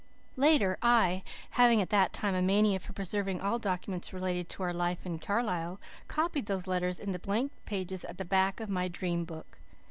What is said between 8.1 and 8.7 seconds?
the back of